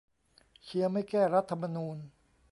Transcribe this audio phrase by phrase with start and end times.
[0.63, 1.97] เชียร์ไม่แก้รัฐธรรมนูญ